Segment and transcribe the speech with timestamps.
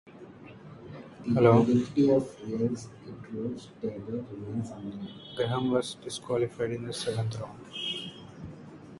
[1.31, 1.61] Graham
[5.69, 7.67] was disqualified in the seventh round.